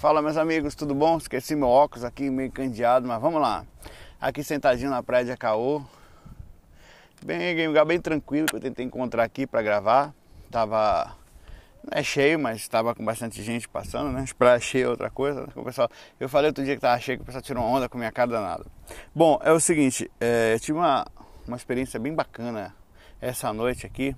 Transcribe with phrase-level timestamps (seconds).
[0.00, 1.18] Fala meus amigos, tudo bom?
[1.18, 3.66] Esqueci meu óculos aqui meio candeado, mas vamos lá.
[4.18, 5.82] Aqui sentadinho na praia de Acaô.
[7.22, 10.14] Bem, um lugar bem tranquilo que eu tentei encontrar aqui para gravar.
[10.50, 11.14] Tava
[11.84, 14.24] não é cheio, mas estava com bastante gente passando, né?
[14.38, 15.42] Praia cheia é outra coisa.
[15.42, 15.48] Né?
[15.54, 17.98] O pessoal, eu falei outro dia que tava cheio, que o pessoal tirou onda com
[17.98, 18.64] minha cara danada.
[19.14, 21.06] Bom, é o seguinte, é, eu tive uma,
[21.46, 22.74] uma experiência bem bacana
[23.20, 24.16] essa noite aqui.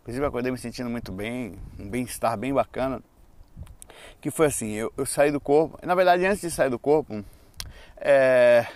[0.00, 3.00] Inclusive acordei me sentindo muito bem, um bem-estar bem bacana
[4.20, 7.24] que foi assim, eu, eu saí do corpo, na verdade antes de sair do corpo,
[7.96, 8.66] é,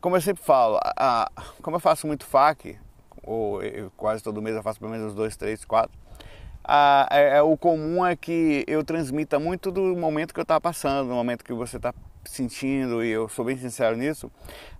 [0.00, 2.78] como eu sempre falo, a, a, como eu faço muito FAQ,
[3.22, 5.98] ou eu, quase todo mês eu faço pelo menos uns dois, três, quatro,
[6.62, 10.60] a, é, é, o comum é que eu transmita muito do momento que eu estava
[10.60, 11.92] passando, do momento que você está
[12.30, 14.30] sentindo, e eu sou bem sincero nisso.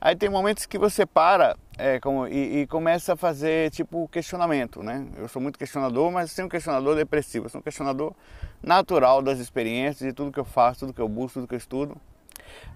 [0.01, 4.83] Aí tem momentos que você para é, como, e, e, começa a fazer tipo questionamento,
[4.83, 5.07] né?
[5.17, 8.15] Eu sou muito questionador, mas sem um questionador depressivo, eu sou um questionador
[8.63, 11.59] natural das experiências, de tudo que eu faço, tudo que eu busco, tudo que eu
[11.59, 11.97] estudo.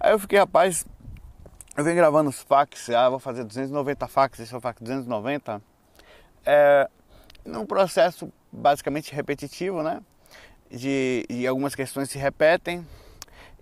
[0.01, 0.85] Aí eu fiquei, rapaz,
[1.77, 5.63] eu venho gravando os fax, ah, vou fazer 290 fax, esse é o fax 290,
[6.45, 6.89] é,
[7.45, 10.01] num processo basicamente repetitivo, né?
[10.71, 12.87] De, algumas questões se repetem,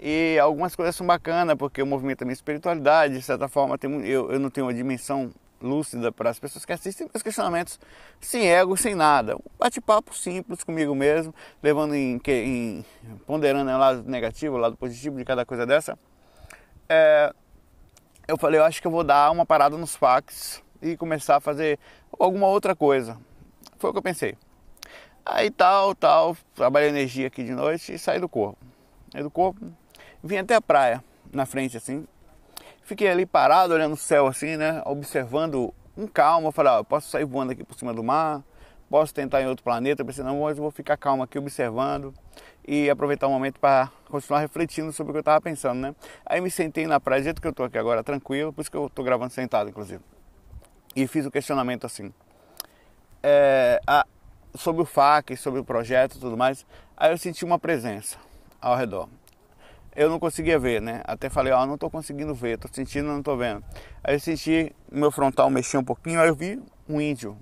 [0.00, 4.30] e algumas coisas são bacanas, porque o movimento a minha espiritualidade, de certa forma, eu,
[4.30, 7.80] eu não tenho uma dimensão lúcida para as pessoas que assistem meus questionamentos
[8.20, 9.36] sem ego, sem nada.
[9.36, 12.84] Um bate-papo simples comigo mesmo, levando em, em
[13.26, 15.98] ponderando o lado negativo, o lado positivo de cada coisa dessa.
[16.88, 17.32] É,
[18.28, 21.40] eu falei, eu acho que eu vou dar uma parada nos fax e começar a
[21.40, 21.78] fazer
[22.18, 23.18] alguma outra coisa.
[23.78, 24.36] Foi o que eu pensei.
[25.24, 28.58] Aí tal, tal, trabalhei energia aqui de noite e saí do corpo.
[29.12, 29.60] Saí do corpo,
[30.22, 32.06] Vim até a praia, na frente assim.
[32.82, 34.80] Fiquei ali parado, olhando o céu assim, né?
[34.86, 36.52] Observando um calma.
[36.52, 38.42] Falei, ah, eu posso sair voando aqui por cima do mar,
[38.88, 40.04] posso tentar em outro planeta.
[40.04, 42.14] Pensei, não, mas eu vou ficar calmo aqui observando
[42.66, 45.94] e aproveitar o momento para continuar refletindo sobre o que eu estava pensando, né?
[46.24, 48.70] Aí me sentei na praia, do jeito que eu estou aqui agora, tranquilo, por isso
[48.70, 50.02] que eu estou gravando sentado, inclusive.
[50.94, 52.12] E fiz o questionamento assim.
[53.22, 54.06] É, a,
[54.54, 56.64] sobre o FAC, sobre o projeto e tudo mais.
[56.96, 58.16] Aí eu senti uma presença
[58.60, 59.08] ao redor
[59.96, 61.00] eu não conseguia ver, né?
[61.04, 63.64] Até falei, ó, não estou conseguindo ver, estou sentindo, não estou vendo.
[64.04, 67.36] Aí eu senti meu frontal mexer um pouquinho, aí eu vi um índio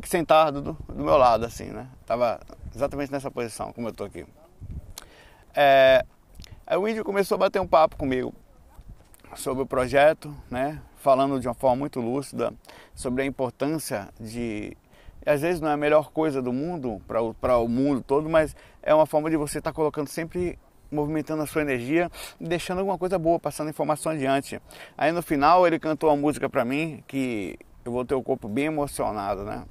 [0.00, 1.86] que sentado do, do meu lado, assim, né?
[2.06, 2.40] Tava
[2.74, 4.26] exatamente nessa posição, como eu estou aqui.
[5.54, 6.04] É,
[6.66, 8.32] aí o índio começou a bater um papo comigo
[9.34, 10.80] sobre o projeto, né?
[10.96, 12.54] Falando de uma forma muito lúcida
[12.94, 14.74] sobre a importância de
[15.26, 18.94] às vezes não é a melhor coisa do mundo para o mundo todo, mas é
[18.94, 20.56] uma forma de você estar tá colocando sempre
[20.90, 22.10] movimentando a sua energia
[22.40, 24.60] deixando alguma coisa boa, passando informação adiante.
[24.96, 28.48] Aí no final ele cantou uma música para mim que eu vou ter o corpo
[28.48, 29.64] bem emocionado, né?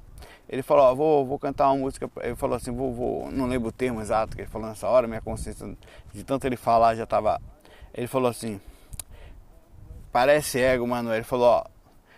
[0.48, 3.68] Ele falou, ó, vou, vou cantar uma música, ele falou assim, vou, vou, não lembro
[3.68, 5.76] o termo exato que ele falou nessa hora, minha consciência,
[6.12, 7.40] de tanto ele falar já tava,
[7.92, 8.60] ele falou assim,
[10.12, 11.64] parece ego, Manuel, ele falou, ó,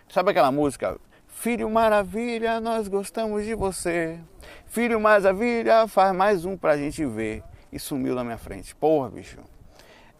[0.07, 0.95] sabe aquela música,
[1.27, 4.19] Filho Maravilha, nós gostamos de você,
[4.67, 8.75] Filho Maravilha, faz mais um pra gente ver, e sumiu na minha frente.
[8.75, 9.39] Porra, bicho.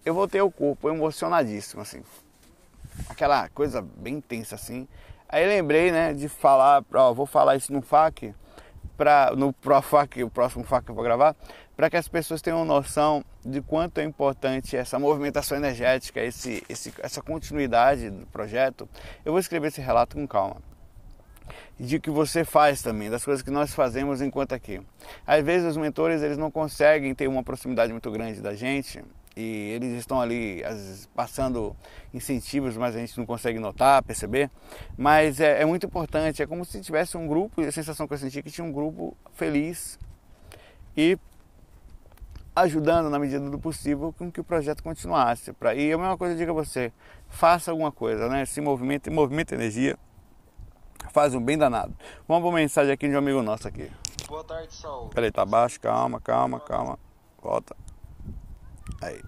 [0.05, 2.01] Eu voltei ao corpo emocionadíssimo, assim.
[3.07, 4.87] Aquela coisa bem tensa, assim.
[5.27, 8.33] Aí lembrei, né, de falar, ó, vou falar isso no FAQ,
[8.97, 11.35] pra, no pro FAQ, o próximo FAQ que eu vou gravar,
[11.75, 16.93] para que as pessoas tenham noção de quanto é importante essa movimentação energética, esse, esse,
[16.99, 18.89] essa continuidade do projeto.
[19.23, 20.68] Eu vou escrever esse relato com calma
[21.79, 24.81] de que você faz também, das coisas que nós fazemos enquanto aqui.
[25.25, 29.03] Às vezes os mentores eles não conseguem ter uma proximidade muito grande da gente
[29.35, 30.61] e eles estão ali
[31.15, 31.75] passando
[32.13, 34.49] incentivos, mas a gente não consegue notar, perceber.
[34.97, 38.13] Mas é, é, muito importante, é como se tivesse um grupo, e a sensação que
[38.13, 39.97] eu senti é que tinha um grupo feliz
[40.97, 41.17] e
[42.53, 45.53] ajudando na medida do possível com que o projeto continuasse.
[45.75, 46.91] E a mesma coisa eu digo a você,
[47.29, 48.45] faça alguma coisa, né?
[48.45, 49.97] se movimenta, movimenta energia
[51.09, 51.93] faz um bem danado.
[52.27, 53.91] Vamos para uma mensagem aqui de um amigo nosso aqui.
[54.27, 55.09] Boa tarde, Saulo.
[55.09, 56.99] Peraí, tá baixo, calma, calma, calma.
[57.41, 57.75] Volta.
[59.01, 59.21] Aí.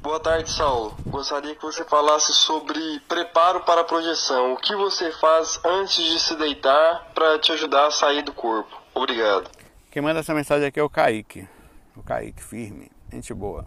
[0.00, 0.96] Boa tarde, Saulo.
[1.06, 4.54] Gostaria que você falasse sobre preparo para a projeção.
[4.54, 8.74] O que você faz antes de se deitar para te ajudar a sair do corpo?
[8.94, 9.50] Obrigado.
[9.90, 11.48] Quem manda essa mensagem aqui é o Kaique.
[11.96, 13.66] O Kaique, firme, gente boa.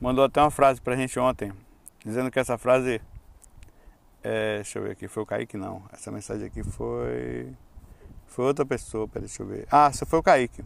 [0.00, 1.52] Mandou até uma frase pra gente ontem,
[2.04, 3.00] dizendo que essa frase
[4.24, 5.82] é, deixa eu ver aqui, foi o Kaique não.
[5.92, 7.52] Essa mensagem aqui foi.
[8.26, 9.68] Foi outra pessoa, peraí, deixa eu ver.
[9.70, 10.64] Ah, essa foi o Kaique.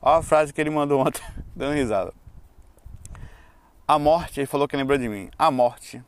[0.00, 1.22] Olha a frase que ele mandou ontem,
[1.54, 2.14] dando risada.
[3.86, 5.30] A morte, ele falou que lembrou de mim.
[5.38, 6.02] A morte,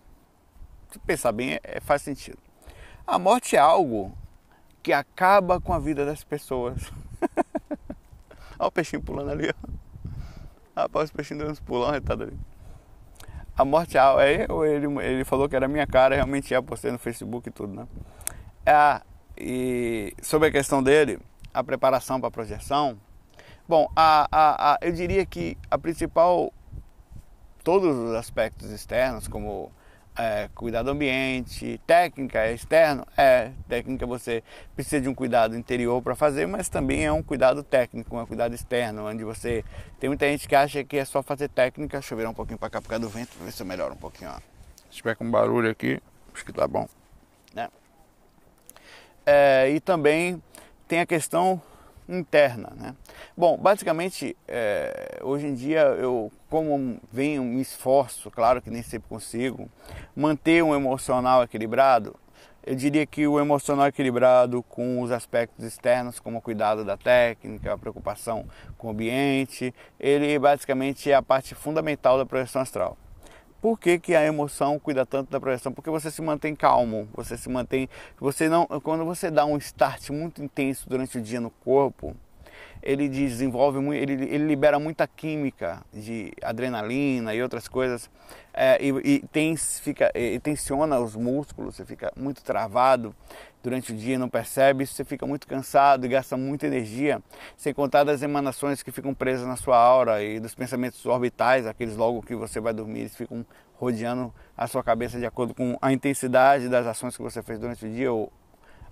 [0.91, 2.39] se pensar bem, é, faz sentido.
[3.07, 4.17] A morte é algo
[4.83, 6.91] que acaba com a vida das pessoas.
[8.59, 9.53] Olha o peixinho pulando ali.
[10.75, 12.39] Rapaz, os peixinhos dando uns pulão, retado ali.
[13.57, 17.49] A morte é ele, ele falou que era minha cara, realmente é, postei no Facebook
[17.49, 17.87] e tudo, né?
[18.67, 19.01] É,
[19.39, 21.19] e sobre a questão dele,
[21.55, 22.99] a preparação para a projeção,
[23.67, 26.53] bom, a, a, a, eu diria que a principal,
[27.65, 29.73] todos os aspectos externos, como
[30.17, 34.43] é, cuidado ambiente, técnica é externo, é técnica você
[34.75, 38.55] precisa de um cuidado interior para fazer, mas também é um cuidado técnico, um cuidado
[38.55, 39.65] externo, onde você
[40.01, 42.59] tem muita gente que acha que é só fazer técnica, deixa eu virar um pouquinho
[42.59, 44.41] para cá por causa do vento, ver se eu melhoro um pouquinho, ó.
[44.91, 46.01] Se tiver com barulho aqui,
[46.33, 46.89] acho que tá bom,
[47.55, 47.69] né?
[49.27, 50.43] É, e também
[50.89, 51.61] tem a questão
[52.09, 52.73] interna.
[52.77, 52.95] Né?
[53.37, 59.09] Bom, basicamente, é, hoje em dia eu, como venho, me esforço, claro que nem sempre
[59.09, 59.69] consigo,
[60.15, 62.15] manter um emocional equilibrado,
[62.67, 67.73] eu diria que o emocional equilibrado com os aspectos externos, como o cuidado da técnica,
[67.73, 68.45] a preocupação
[68.77, 72.99] com o ambiente, ele basicamente é a parte fundamental da projeção astral.
[73.67, 75.73] Por que, que a emoção cuida tanto da projeção?
[75.73, 77.89] Porque você se mantém calmo, você se mantém.
[78.21, 82.15] Você não, quando você dá um start muito intenso durante o dia no corpo,
[82.87, 88.09] ele desenvolve ele, ele libera muita química de adrenalina e outras coisas
[88.55, 93.13] é, e, e, tens, fica, e tensiona os músculos, você fica muito travado
[93.61, 97.21] durante o dia, não percebe, você fica muito cansado e gasta muita energia,
[97.57, 101.97] sem contar das emanações que ficam presas na sua aura e dos pensamentos orbitais, aqueles
[101.97, 103.45] logo que você vai dormir, eles ficam
[103.75, 107.85] rodeando a sua cabeça de acordo com a intensidade das ações que você fez durante
[107.85, 108.33] o dia ou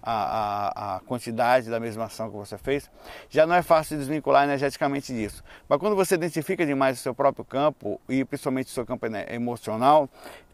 [0.05, 2.91] a, a, a, quantidade da mesma ação que você fez,
[3.31, 5.43] já não é fácil desvincular energeticamente disso.
[5.67, 10.09] Mas quando você identifica demais o seu próprio campo, e principalmente o seu campo emocional,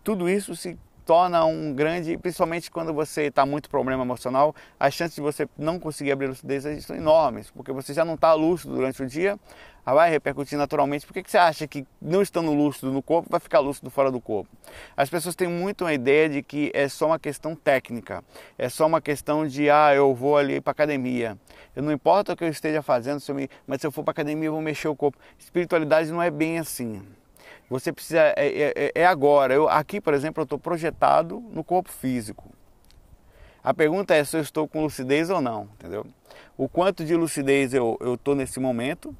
[0.04, 0.78] tudo isso se
[1.10, 5.76] torna um grande, principalmente quando você está muito problema emocional, as chances de você não
[5.76, 9.36] conseguir abrir lucidez são enormes, porque você já não está lúcido durante o dia,
[9.84, 11.04] vai repercutir naturalmente.
[11.04, 14.08] Por que, que você acha que não estando lúcido no corpo vai ficar lúcido fora
[14.08, 14.48] do corpo?
[14.96, 18.22] As pessoas têm muito a ideia de que é só uma questão técnica,
[18.56, 21.36] é só uma questão de, ah, eu vou ali para academia.
[21.74, 23.50] Eu não importa o que eu esteja fazendo, se me...
[23.66, 25.18] mas se eu for para academia eu vou mexer o corpo.
[25.36, 27.02] Espiritualidade não é bem assim.
[27.70, 29.54] Você precisa, é, é, é, é agora.
[29.54, 32.50] Eu, aqui, por exemplo, eu estou projetado no corpo físico.
[33.62, 36.04] A pergunta é se eu estou com lucidez ou não, entendeu?
[36.58, 39.14] O quanto de lucidez eu estou nesse momento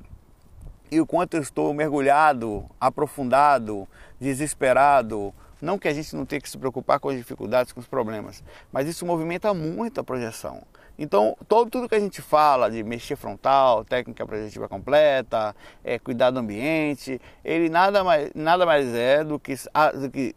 [0.91, 3.87] e o quanto eu estou mergulhado, aprofundado,
[4.19, 5.33] desesperado.
[5.63, 8.43] Não que a gente não tenha que se preocupar com as dificuldades, com os problemas,
[8.73, 10.63] mas isso movimenta muito a projeção.
[11.03, 16.31] Então, todo, tudo que a gente fala de mexer frontal, técnica projetiva completa, é, cuidar
[16.31, 19.55] do ambiente, ele nada mais, nada mais é do que,
[19.99, 20.37] do que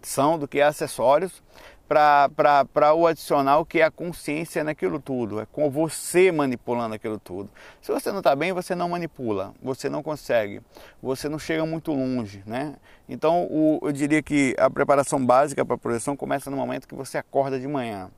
[0.00, 1.42] são do que acessórios
[1.88, 7.50] para o adicional que é a consciência naquilo tudo, é com você manipulando aquilo tudo.
[7.82, 10.60] Se você não está bem, você não manipula, você não consegue,
[11.02, 12.76] você não chega muito longe, né?
[13.08, 16.94] Então, o, eu diria que a preparação básica para a projeção começa no momento que
[16.94, 18.10] você acorda de manhã.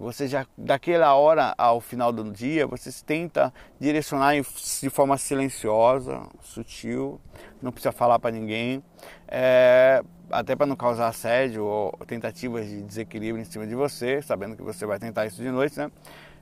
[0.00, 7.20] Você já, daquela hora ao final do dia, você tenta direcionar de forma silenciosa, sutil,
[7.60, 8.82] não precisa falar para ninguém,
[9.28, 14.56] é, até para não causar assédio ou tentativas de desequilíbrio em cima de você, sabendo
[14.56, 15.90] que você vai tentar isso de noite, né?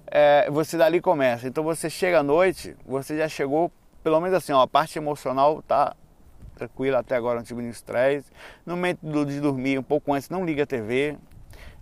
[0.06, 1.48] É, você dali começa.
[1.48, 3.72] Então você chega à noite, você já chegou,
[4.04, 5.96] pelo menos assim, ó, a parte emocional tá
[6.54, 8.30] tranquila até agora, não tive nenhum estresse.
[8.64, 11.18] No momento de dormir, um pouco antes, não liga a TV,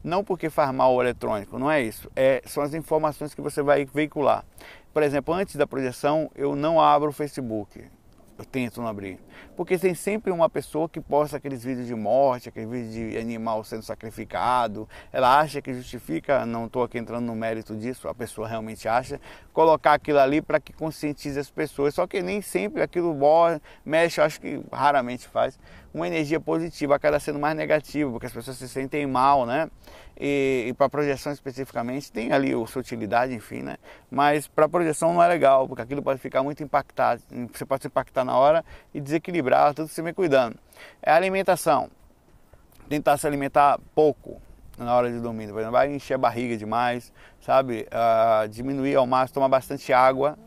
[0.03, 2.11] não porque faz mal o eletrônico, não é isso.
[2.15, 4.45] É, são as informações que você vai veicular.
[4.93, 7.85] Por exemplo, antes da projeção, eu não abro o Facebook
[8.39, 9.19] eu tento não abrir.
[9.57, 13.65] Porque tem sempre uma pessoa que posta aqueles vídeos de morte, aqueles vídeos de animal
[13.65, 14.89] sendo sacrificado.
[15.13, 19.21] Ela acha que justifica, não estou aqui entrando no mérito disso, a pessoa realmente acha,
[19.53, 21.95] colocar aquilo ali para que conscientize as pessoas.
[21.95, 23.17] Só que nem sempre aquilo
[23.85, 25.59] mexe, acho que raramente faz,
[25.97, 29.71] uma energia positiva, acaba sendo mais negativa, porque as pessoas se sentem mal, né?
[30.21, 33.79] E, e para projeção especificamente, tem ali a sua utilidade, enfim, né?
[34.11, 37.89] Mas para projeção não é legal, porque aquilo pode ficar muito impactado, você pode se
[37.89, 38.63] impactar na hora
[38.93, 40.59] e desequilibrar tudo você me cuidando.
[41.03, 41.91] É a alimentação.
[42.91, 44.41] Tentar se alimentar pouco
[44.79, 47.11] na hora de dormir, por exemplo, vai encher a barriga demais,
[47.41, 47.89] sabe?
[47.91, 50.39] Uh, diminuir ao máximo, tomar bastante água,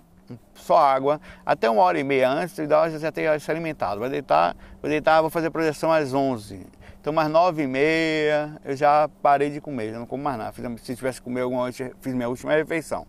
[0.53, 3.99] só água, até uma hora e meia antes, ideal é já ter se alimentado.
[3.99, 6.65] Vai deitar, vou deitar, vou fazer projeção às 11.
[6.99, 10.53] Então, mais nove e meia, eu já parei de comer, já não como mais nada.
[10.77, 13.07] Se tivesse comido alguma coisa, fiz minha última refeição.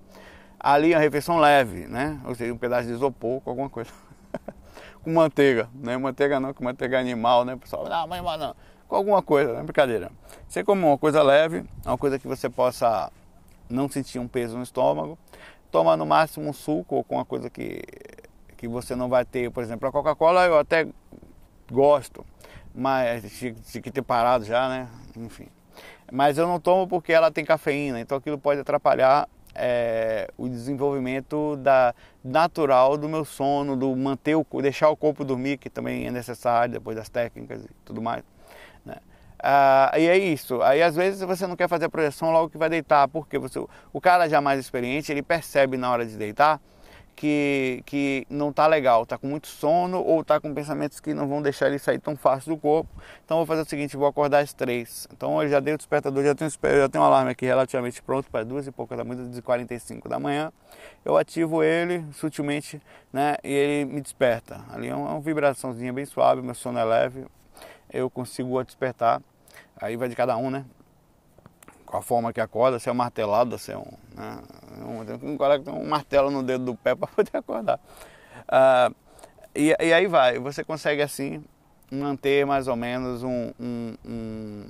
[0.58, 2.20] Ali, a refeição leve, né?
[2.24, 3.90] Ou seja, um pedaço de isopor com alguma coisa.
[5.02, 5.96] com manteiga, né?
[5.96, 7.56] Manteiga não, com manteiga animal, né?
[7.56, 8.54] Pessoal, não, mas não.
[8.86, 10.10] Com alguma coisa, não é brincadeira.
[10.46, 13.10] Você come uma coisa leve, uma coisa que você possa
[13.68, 15.18] não sentir um peso no estômago
[15.70, 17.82] toma no máximo um suco ou com uma coisa que,
[18.56, 20.86] que você não vai ter, por exemplo, a Coca-Cola eu até
[21.70, 22.24] gosto,
[22.74, 24.88] mas tinha, que ter parado já, né?
[25.16, 25.48] Enfim.
[26.12, 31.56] Mas eu não tomo porque ela tem cafeína, então aquilo pode atrapalhar é, o desenvolvimento
[31.56, 36.10] da, natural do meu sono, do manter o, deixar o corpo dormir, que também é
[36.10, 38.22] necessário depois das técnicas e tudo mais.
[38.84, 38.96] Né?
[39.38, 40.60] Ah, e é isso.
[40.62, 43.64] Aí às vezes você não quer fazer a projeção logo que vai deitar, porque você,
[43.92, 46.60] o cara já mais experiente, ele percebe na hora de deitar
[47.20, 51.28] que, que não está legal, está com muito sono ou está com pensamentos que não
[51.28, 52.88] vão deixar ele sair tão fácil do corpo.
[53.22, 55.06] Então vou fazer o seguinte, vou acordar às três.
[55.12, 58.30] Então eu já dei o despertador, já tenho, já tenho um alarme aqui relativamente pronto
[58.30, 60.50] para duas e poucas da manhã, 2h45 da manhã.
[61.04, 62.80] Eu ativo ele sutilmente
[63.12, 64.64] né, e ele me desperta.
[64.70, 67.26] Ali é uma, uma vibraçãozinha bem suave, meu sono é leve,
[67.92, 69.20] eu consigo despertar.
[69.78, 70.64] Aí vai de cada um, né?
[71.90, 73.92] com a forma que acorda, se é um martelado, se é um.
[74.14, 74.38] Né,
[74.84, 77.80] um, tem um martelo no dedo do pé para poder acordar.
[78.48, 78.90] Ah,
[79.54, 81.42] e, e, aí vai, você consegue assim
[81.90, 84.66] manter mais ou menos um, um, um,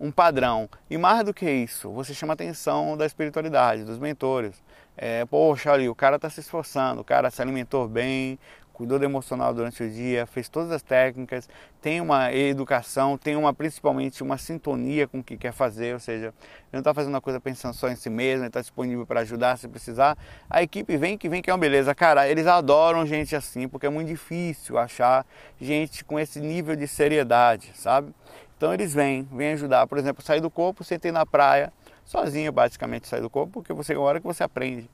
[0.00, 0.68] um padrão.
[0.90, 4.60] E mais do que isso, você chama a atenção da espiritualidade, dos mentores.
[4.96, 8.38] É, poxa, ali, o cara está se esforçando, o cara se alimentou bem,
[8.76, 11.48] cuidou do emocional durante o dia, fez todas as técnicas,
[11.80, 16.26] tem uma educação, tem uma principalmente uma sintonia com o que quer fazer, ou seja,
[16.26, 16.34] ele
[16.74, 19.56] não está fazendo uma coisa pensando só em si mesmo, ele está disponível para ajudar
[19.56, 20.18] se precisar.
[20.50, 23.86] A equipe vem que vem que é uma beleza, cara, eles adoram gente assim, porque
[23.86, 25.24] é muito difícil achar
[25.58, 28.14] gente com esse nível de seriedade, sabe?
[28.58, 31.72] Então eles vêm, vêm ajudar, por exemplo, sair do corpo, sentei na praia,
[32.04, 34.90] sozinho basicamente sair do corpo, porque você é a hora que você aprende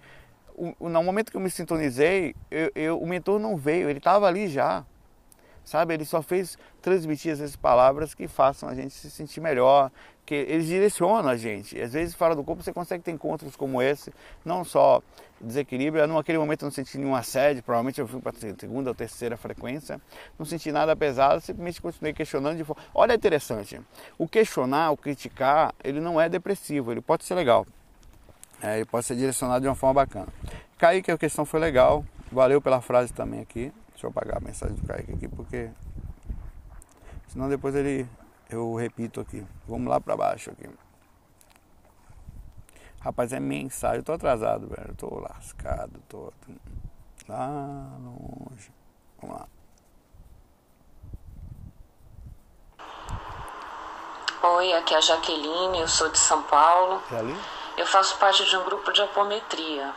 [0.56, 4.26] o, no momento que eu me sintonizei, eu, eu, o mentor não veio, ele estava
[4.26, 4.85] ali já.
[5.64, 9.92] Sabe, ele só fez transmitir essas palavras que façam a gente se sentir melhor,
[10.26, 11.80] que eles direcionam a gente.
[11.80, 14.12] Às vezes, fora do corpo, você consegue ter encontros como esse,
[14.44, 15.00] não só
[15.40, 16.02] desequilíbrio.
[16.02, 18.94] Eu, naquele momento, eu não senti nenhum assédio, provavelmente eu fui para a segunda ou
[18.94, 20.00] terceira frequência,
[20.37, 22.64] não senti nada pesado, simplesmente continuei questionando de.
[22.92, 23.80] Olha, é interessante,
[24.18, 27.66] o questionar, o criticar, ele não é depressivo, ele pode ser legal.
[28.62, 30.28] É, e pode ser direcionado de uma forma bacana.
[30.78, 32.04] Kaique, a questão foi legal.
[32.31, 33.73] Valeu pela frase também aqui.
[33.90, 35.69] Deixa eu apagar a mensagem do Kaique aqui, porque
[37.26, 38.09] senão depois ele
[38.49, 39.45] eu repito aqui.
[39.66, 40.69] Vamos lá para baixo aqui.
[43.00, 43.99] Rapaz, é mensagem.
[43.99, 44.90] Eu tô atrasado, velho.
[44.90, 46.33] Eu tô lascado, tô
[47.28, 48.71] lá longe.
[49.21, 49.49] Vamos lá.
[54.57, 57.00] Oi, aqui é a Jaqueline, eu sou de São Paulo.
[57.11, 57.37] É ali?
[57.76, 59.92] Eu faço parte de um grupo de apometria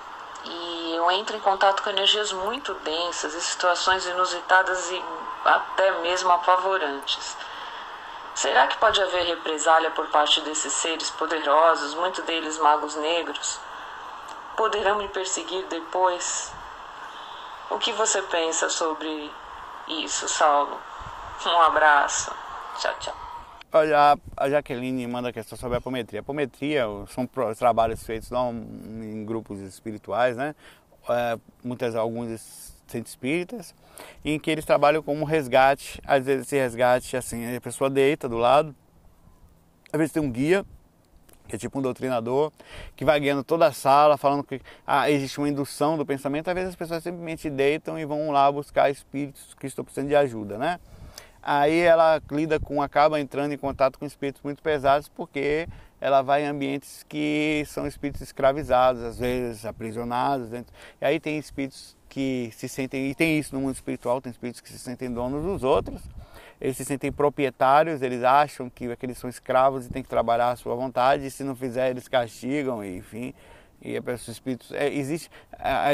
[0.46, 5.04] e eu entro em contato com energias muito densas e situações inusitadas e
[5.44, 7.36] até mesmo apavorantes.
[8.34, 13.60] Será que pode haver represália por parte desses seres poderosos, muito deles magos negros?
[14.56, 16.54] Poderão me perseguir depois?
[17.70, 19.34] O que você pensa sobre
[19.88, 20.80] isso, Saulo?
[21.46, 22.32] Um abraço.
[22.78, 23.25] Tchau, tchau.
[23.76, 26.20] A, a Jaqueline manda questão sobre a apometria.
[26.20, 27.28] A apometria são
[27.58, 30.56] trabalhos feitos não, em grupos espirituais, né?
[31.10, 33.76] É, muitas, alguns centros espíritas,
[34.24, 36.02] em que eles trabalham como resgate.
[36.06, 38.74] Às vezes esse resgate, assim, a pessoa deita do lado,
[39.92, 40.66] às vezes tem um guia,
[41.46, 42.54] que é tipo um doutrinador,
[42.96, 46.48] que vai guiando toda a sala, falando que ah, existe uma indução do pensamento.
[46.48, 50.16] Às vezes as pessoas simplesmente deitam e vão lá buscar espíritos que estão precisando de
[50.16, 50.80] ajuda, né?
[51.46, 55.68] Aí ela lida com, acaba entrando em contato com espíritos muito pesados porque
[56.02, 60.50] ela vai em ambientes que são espíritos escravizados, às vezes aprisionados.
[60.50, 60.74] Dentro.
[61.00, 64.62] E aí tem espíritos que se sentem, e tem isso no mundo espiritual, tem espíritos
[64.62, 66.02] que se sentem donos dos outros,
[66.62, 70.56] eles se sentem proprietários, eles acham que aqueles são escravos e tem que trabalhar à
[70.56, 73.34] sua vontade, e se não fizer eles castigam, enfim
[73.86, 75.30] e os espíritos é, existe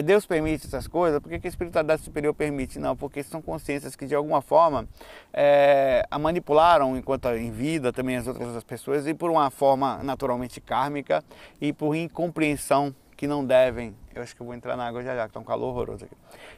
[0.04, 2.80] Deus permite essas coisas por que a espiritualidade superior permite?
[2.80, 4.88] Não porque são consciências que de alguma forma
[5.34, 10.62] é, a manipularam enquanto em vida também as outras pessoas e por uma forma naturalmente
[10.62, 11.24] kármica
[11.60, 15.16] e por incompreensão que não devem, eu acho que eu vou entrar na água já
[15.16, 16.16] já, que está um calor horroroso aqui,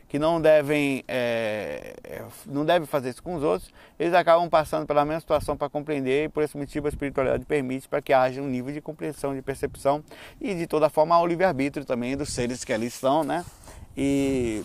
[0.07, 4.87] que não devem, é, é, não devem fazer isso com os outros, eles acabam passando
[4.87, 8.41] pela mesma situação para compreender e por esse motivo a espiritualidade permite para que haja
[8.41, 10.01] um nível de compreensão, de percepção
[10.39, 13.43] e de toda forma o livre-arbítrio também dos seres que ali estão, né?
[13.97, 14.63] E,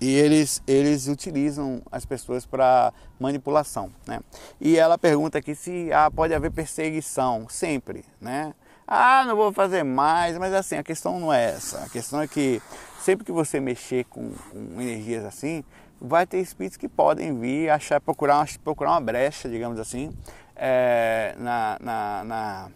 [0.00, 4.20] e eles, eles utilizam as pessoas para manipulação, né?
[4.60, 8.54] E ela pergunta aqui se ah, pode haver perseguição, sempre, né?
[8.90, 11.84] Ah, não vou fazer mais, mas assim, a questão não é essa.
[11.84, 12.62] A questão é que
[12.98, 15.62] sempre que você mexer com, com energias assim,
[16.00, 20.10] vai ter espíritos que podem vir achar, procurar, procurar uma brecha, digamos assim,
[20.56, 22.68] é, na, na, na,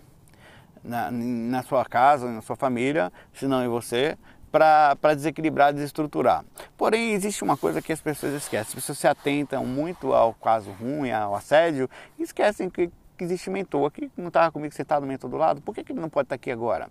[0.85, 4.19] na, na sua casa, na sua família, se não em você,
[4.50, 6.45] para desequilibrar, desestruturar.
[6.76, 8.69] Porém, existe uma coisa que as pessoas esquecem.
[8.69, 11.88] As pessoas se atentam muito ao caso ruim, ao assédio,
[12.19, 12.90] e esquecem que,
[13.23, 13.87] que existe mentor.
[13.87, 16.26] Aqui não estava comigo sentado no mentor do lado, por que, que ele não pode
[16.26, 16.88] estar aqui agora?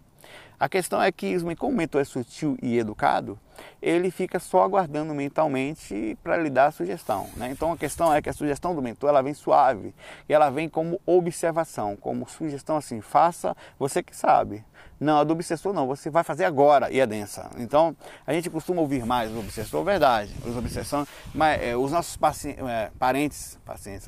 [0.60, 3.38] A questão é que, como o mentor é sutil e educado,
[3.82, 7.28] ele fica só aguardando mentalmente para lhe dar a sugestão.
[7.36, 7.50] Né?
[7.52, 9.94] Então a questão é que a sugestão do mentor ela vem suave
[10.30, 14.64] e ela vem como observação, como sugestão assim, faça você que sabe.
[15.02, 17.50] Não, a do obsessor não, você vai fazer agora e é densa.
[17.58, 22.20] Então, a gente costuma ouvir mais o obsessor, verdade, os obsessores, mas é, os nossos
[22.46, 24.08] é, parentes, pacientes,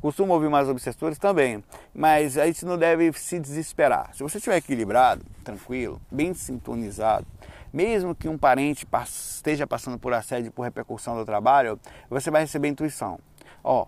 [0.00, 1.62] costumam ouvir mais obsessores também,
[1.94, 4.10] mas a gente não deve se desesperar.
[4.12, 7.24] Se você estiver equilibrado, tranquilo, bem sintonizado,
[7.72, 11.78] mesmo que um parente esteja passando por assédio, por repercussão do trabalho,
[12.10, 13.20] você vai receber intuição.
[13.62, 13.86] Ó,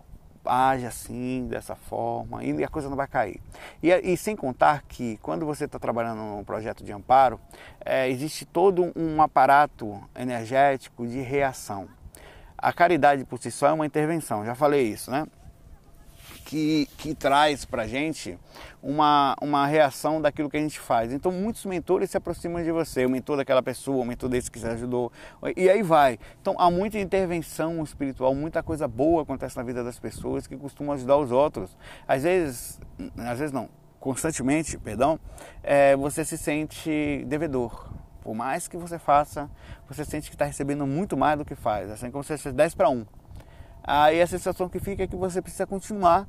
[0.48, 3.40] age assim, dessa forma, e a coisa não vai cair.
[3.82, 7.40] E, e sem contar que quando você está trabalhando num projeto de amparo,
[7.84, 11.88] é, existe todo um aparato energético de reação.
[12.58, 15.26] A caridade por si só é uma intervenção, já falei isso, né?
[16.46, 18.38] Que, que traz para gente
[18.80, 21.12] uma, uma reação daquilo que a gente faz.
[21.12, 24.58] Então, muitos mentores se aproximam de você, o mentor daquela pessoa, o mentor desse que
[24.58, 25.10] você ajudou,
[25.56, 26.18] e aí vai.
[26.40, 30.94] Então, há muita intervenção espiritual, muita coisa boa acontece na vida das pessoas que costumam
[30.94, 31.76] ajudar os outros.
[32.06, 32.80] Às vezes,
[33.18, 35.18] às vezes não, constantemente, perdão,
[35.64, 37.90] é, você se sente devedor.
[38.22, 39.50] Por mais que você faça,
[39.88, 42.74] você sente que está recebendo muito mais do que faz, assim como se fosse 10
[42.76, 43.04] para 1.
[43.86, 46.26] Aí a sensação que fica é que você precisa continuar,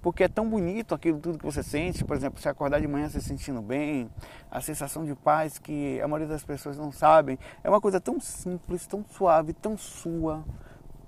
[0.00, 3.08] porque é tão bonito aquilo tudo que você sente, por exemplo, se acordar de manhã
[3.08, 4.08] se sentindo bem,
[4.48, 8.20] a sensação de paz que a maioria das pessoas não sabem, é uma coisa tão
[8.20, 10.44] simples, tão suave, tão sua,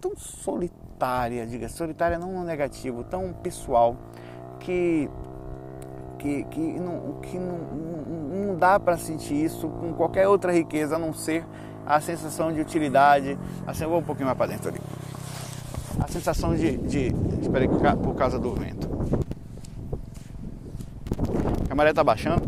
[0.00, 3.96] tão solitária, diga, solitária não no negativo, tão pessoal,
[4.58, 5.08] que
[6.18, 10.94] que, que, não, que não, não, não dá para sentir isso com qualquer outra riqueza
[10.94, 11.44] a não ser
[11.84, 13.36] a sensação de utilidade.
[13.66, 14.78] Assim, eu vou um pouquinho mais para dentro ali
[16.02, 18.88] a sensação de, de, espera aí, por causa do vento.
[21.70, 22.42] A maré tá baixando.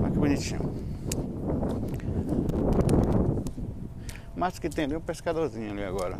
[0.00, 0.72] Olha que bonitinho.
[4.34, 6.18] Mas que tem ali um pescadorzinho ali agora.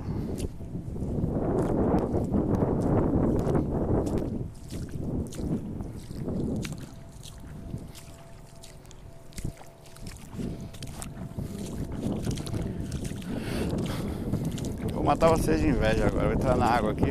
[15.15, 17.09] Matar vocês de inveja agora, vou entrar na água aqui.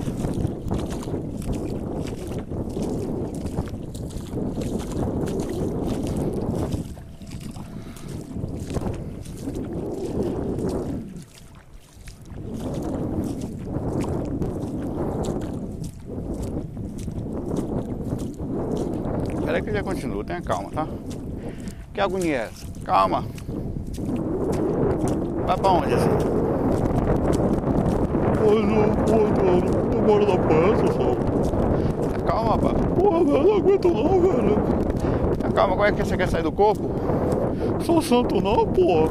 [19.39, 20.85] Espera que eu já continuo, tenha calma, tá?
[21.93, 22.65] Que agonia é essa?
[22.83, 23.23] Calma.
[25.45, 26.42] Vai pra onde assim?
[28.43, 32.23] Tô moro na peça, só.
[32.25, 32.73] Calma, rapaz.
[32.95, 35.53] Porra, velho, não aguento não, velho.
[35.53, 36.89] Calma, como é que você quer sair do corpo?
[37.86, 39.10] Sou santo não, pô.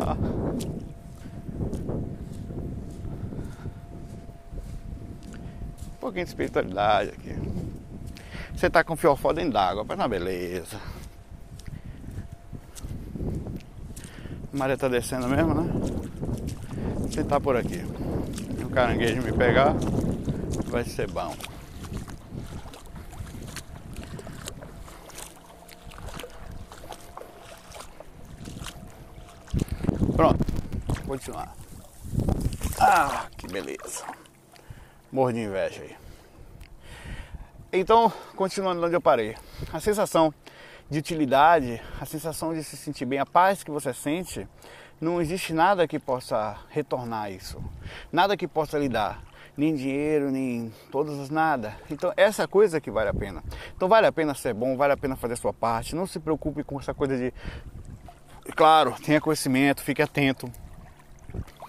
[0.00, 0.16] Ah.
[5.90, 7.34] Um pouquinho de espiritualidade aqui.
[8.54, 10.78] Você tá com fiofó dentro d'água, mas na beleza.
[14.52, 15.70] A maré tá descendo mesmo, né?
[16.98, 17.78] Vou tentar por aqui.
[18.58, 19.74] Se o caranguejo me pegar,
[20.66, 21.34] vai ser bom.
[30.14, 30.44] Pronto,
[30.86, 31.54] vou continuar.
[32.78, 34.04] Ah, que beleza.
[35.10, 35.96] Morro de inveja aí.
[37.72, 39.34] Então, continuando onde eu parei.
[39.72, 40.32] A sensação
[40.92, 44.46] de utilidade, a sensação de se sentir bem, a paz que você sente,
[45.00, 47.58] não existe nada que possa retornar isso.
[48.12, 49.22] Nada que possa lhe dar.
[49.56, 51.74] Nem dinheiro, nem todas as nada.
[51.90, 53.42] Então essa coisa que vale a pena.
[53.74, 55.96] Então vale a pena ser bom, vale a pena fazer a sua parte.
[55.96, 57.32] Não se preocupe com essa coisa de.
[58.54, 60.52] Claro, tenha conhecimento, fique atento.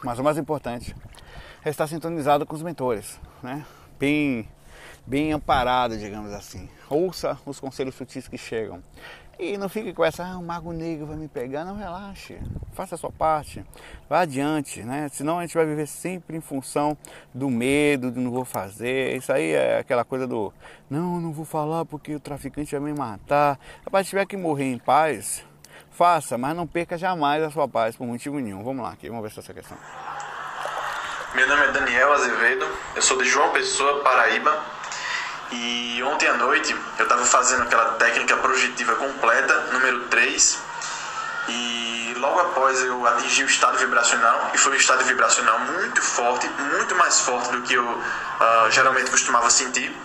[0.04, 0.94] Mas o mais importante
[1.64, 3.66] é estar sintonizado com os mentores, né?
[3.98, 4.50] Bem
[5.06, 6.70] bem amparado, digamos assim.
[6.90, 8.82] Ouça os conselhos sutis que chegam.
[9.40, 11.66] E não fique com essa, ah, o mago negro vai me pegar.
[11.66, 12.38] Não, relaxe.
[12.74, 13.66] Faça a sua parte.
[14.08, 15.10] Vá adiante, né?
[15.12, 16.96] Senão a gente vai viver sempre em função
[17.34, 19.18] do medo, do não vou fazer.
[19.18, 20.54] Isso aí é aquela coisa do,
[20.90, 23.60] não, não vou falar porque o traficante vai me matar.
[23.84, 25.44] Rapaz, se tiver que morrer em paz,
[25.90, 28.64] faça, mas não perca jamais a sua paz por motivo nenhum.
[28.64, 29.78] Vamos lá aqui, vamos ver se essa questão.
[31.34, 34.83] Meu nome é Daniel Azevedo, eu sou de João Pessoa, Paraíba.
[35.52, 40.60] E ontem à noite eu estava fazendo aquela técnica projetiva completa, número 3,
[41.50, 46.48] e logo após eu atingi o estado vibracional, e foi um estado vibracional muito forte,
[46.48, 49.96] muito mais forte do que eu uh, geralmente costumava sentir.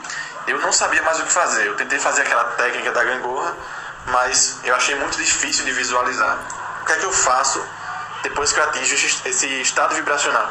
[0.46, 1.66] Eu não sabia mais o que fazer.
[1.66, 3.54] Eu tentei fazer aquela técnica da gangorra,
[4.06, 6.38] mas eu achei muito difícil de visualizar.
[6.82, 7.64] O que é que eu faço
[8.22, 8.94] depois que eu atinjo
[9.26, 10.50] esse estado vibracional?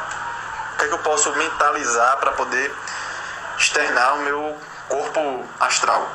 [0.73, 2.71] O que é que eu posso mentalizar para poder
[3.57, 5.19] externar o meu corpo
[5.59, 6.07] astral?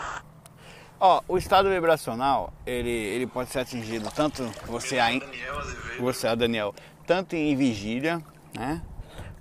[0.98, 5.26] Ó, o estado vibracional, ele, ele pode ser atingido tanto você ainda
[5.98, 6.74] você, a Daniel,
[7.06, 8.22] tanto em vigília,
[8.54, 8.80] né?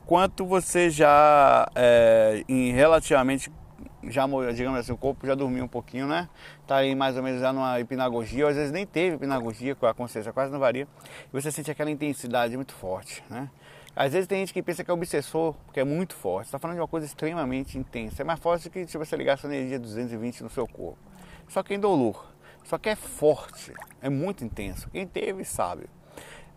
[0.05, 3.51] Quanto você já é, em relativamente
[4.03, 6.27] já digamos assim, o corpo já dormiu um pouquinho, né?
[6.65, 9.85] Tá aí mais ou menos já numa hipnagogia, ou às vezes nem teve hipnagogia, com
[9.85, 10.87] a consciência quase não varia.
[11.27, 13.49] E você sente aquela intensidade muito forte, né?
[13.95, 16.47] Às vezes tem gente que pensa que é obsessor, porque é muito forte.
[16.47, 18.21] Você tá falando de uma coisa extremamente intensa.
[18.21, 20.97] É mais forte do que se você ligar essa energia 220 no seu corpo.
[21.47, 22.31] Só que em dolor.
[22.63, 24.89] Só que é forte, é muito intenso.
[24.89, 25.89] Quem teve sabe.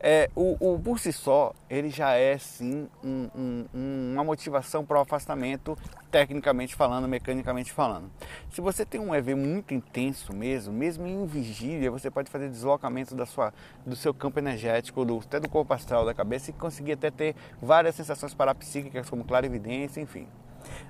[0.01, 4.99] É, o, o, por si só, ele já é sim um, um, uma motivação para
[4.99, 5.79] o afastamento,
[6.11, 8.11] tecnicamente falando, mecanicamente falando.
[8.51, 13.15] Se você tem um EV muito intenso mesmo, mesmo em vigília, você pode fazer deslocamento
[13.15, 13.53] da sua,
[13.87, 17.35] do seu campo energético, do, até do corpo astral da cabeça e conseguir até ter
[17.63, 20.29] várias sensações parapsíquicas, como clarividência, enfim.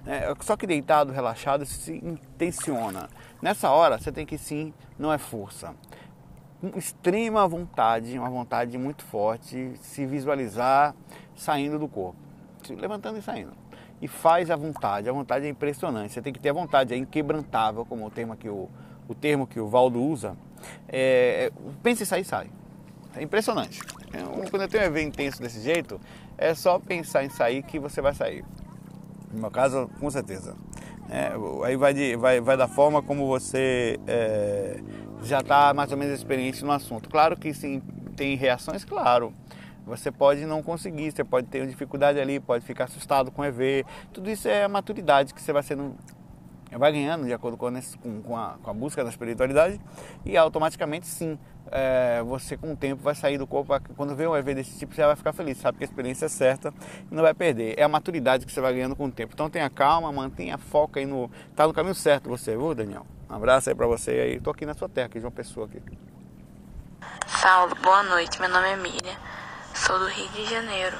[0.06, 3.08] É, só que deitado, relaxado, isso se intensiona.
[3.40, 5.74] Nessa hora, você tem que sim, não é força
[6.76, 10.94] extrema vontade, uma vontade muito forte, se visualizar
[11.36, 12.16] saindo do corpo,
[12.62, 13.52] se levantando e saindo.
[14.00, 16.12] E faz a vontade, a vontade é impressionante.
[16.12, 18.68] Você tem que ter a vontade, é inquebrantável, como o termo que o,
[19.08, 20.36] o termo que o Valdo usa.
[20.88, 21.50] É,
[21.82, 22.50] pense em sair, sai.
[23.16, 23.80] É impressionante.
[24.12, 26.00] É, quando eu tenho um evento intenso desse jeito,
[26.36, 28.44] é só pensar em sair que você vai sair.
[29.32, 30.56] No meu caso, com certeza.
[31.08, 31.32] É,
[31.64, 34.80] aí vai, de, vai, vai da forma como você é,
[35.24, 37.08] já está mais ou menos experiente no assunto.
[37.08, 37.80] Claro que sim,
[38.16, 39.32] tem reações, claro.
[39.86, 43.84] Você pode não conseguir, você pode ter dificuldade ali, pode ficar assustado com o EV.
[44.12, 45.94] Tudo isso é a maturidade que você vai sendo
[46.78, 47.70] vai ganhando de acordo com,
[48.22, 49.80] com, a, com a busca da espiritualidade
[50.24, 51.38] e automaticamente sim
[51.74, 54.94] é, você com o tempo vai sair do corpo quando vê um EV desse tipo
[54.94, 56.72] você vai ficar feliz sabe que a experiência é certa
[57.10, 59.50] e não vai perder é a maturidade que você vai ganhando com o tempo então
[59.50, 63.68] tenha calma mantenha foco aí no tá no caminho certo você viu Daniel um abraço
[63.68, 64.40] aí para você aí.
[64.40, 65.82] Tô aqui na sua terra, aqui de uma pessoa aqui.
[67.26, 68.40] Saulo, boa noite.
[68.40, 69.16] Meu nome é Miriam.
[69.74, 70.96] Sou do Rio de Janeiro.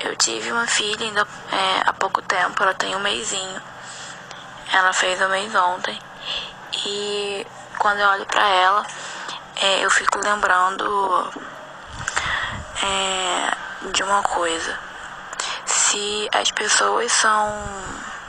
[0.00, 3.62] Eu tive uma filha ainda é, há pouco tempo, ela tem um mêsinho.
[4.72, 5.96] Ela fez o mês ontem.
[6.84, 7.46] E
[7.78, 8.86] quando eu olho para ela,
[9.56, 11.32] é, eu fico lembrando
[12.82, 14.78] é, de uma coisa.
[15.64, 17.64] Se as pessoas são.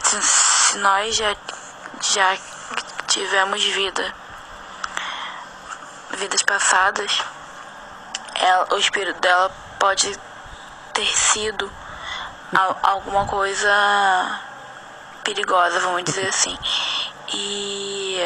[0.04, 1.36] Se, se nós já,
[2.02, 2.38] já
[3.08, 4.14] tivemos vida,
[6.12, 7.22] vidas passadas,
[8.36, 10.18] ela, o espírito dela pode
[10.94, 11.70] ter sido
[12.82, 14.40] alguma coisa
[15.24, 16.58] perigosa, vamos dizer assim.
[17.34, 18.18] E,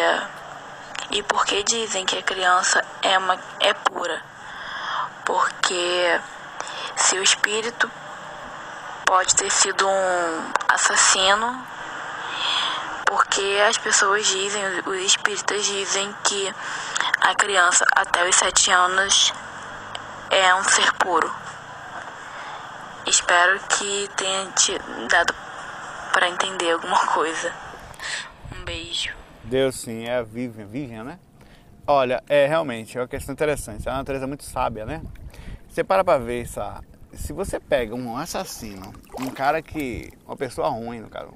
[1.11, 4.21] e por que dizem que a criança é, uma, é pura?
[5.25, 6.19] Porque
[6.95, 7.91] se o espírito
[9.05, 11.67] pode ter sido um assassino
[13.05, 16.55] porque as pessoas dizem, os espíritas dizem que
[17.19, 19.33] a criança até os sete anos
[20.29, 21.29] é um ser puro.
[23.05, 25.35] Espero que tenha te dado
[26.13, 27.53] para entender alguma coisa.
[28.55, 29.20] Um beijo.
[29.43, 31.19] Deus sim, é a Vivian, Vivian, né?
[31.85, 33.87] Olha, é realmente é uma questão interessante.
[33.87, 35.01] É uma natureza muito sábia, né?
[35.67, 36.83] Você para para ver essa.
[37.13, 40.11] Se você pega um assassino, um cara que.
[40.25, 41.33] Uma pessoa ruim, no caso,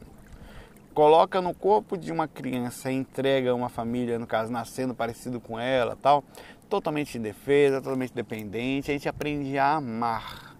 [0.93, 5.59] coloca no corpo de uma criança e entrega uma família, no caso, nascendo parecido com
[5.59, 6.23] ela tal,
[6.69, 10.55] totalmente indefesa, totalmente dependente, a gente aprende a amar.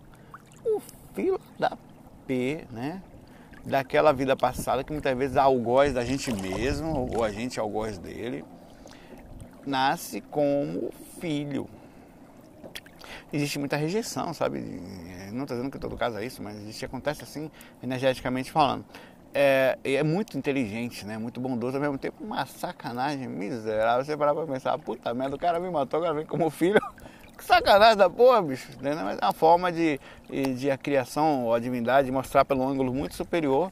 [0.65, 0.81] O
[1.13, 1.77] filho da
[2.27, 3.01] P, né?
[3.65, 7.97] Daquela vida passada que muitas vezes é algoz da gente mesmo, ou a gente algoz
[7.97, 8.45] dele,
[9.65, 11.67] nasce como filho.
[13.33, 14.59] Existe muita rejeição, sabe?
[15.31, 17.49] Não estou dizendo que todo caso é isso, mas existe, acontece assim,
[17.81, 18.85] energeticamente falando
[19.37, 21.17] é, é muito inteligente, né?
[21.17, 24.05] Muito bondoso, ao mesmo tempo uma sacanagem miserável.
[24.05, 26.79] Você parar pra pensar, puta merda, o cara me matou, agora vem como filho.
[27.37, 28.69] Que sacanagem da porra, bicho.
[28.81, 28.95] Né?
[28.95, 29.99] Mas é uma forma de,
[30.57, 33.71] de a criação ou a divindade mostrar pelo ângulo muito superior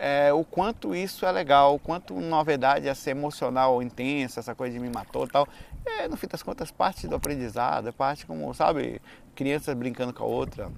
[0.00, 4.72] é, o quanto isso é legal, o quanto novidade é ser emocional, intensa, essa coisa
[4.72, 5.46] de me matou e tal.
[5.84, 8.98] É, no fim das contas, parte do aprendizado, é parte como, sabe,
[9.34, 10.72] crianças brincando com a outra.